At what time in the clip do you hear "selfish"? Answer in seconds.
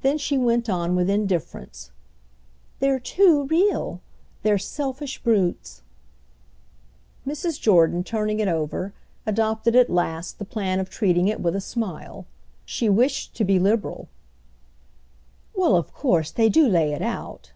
4.56-5.22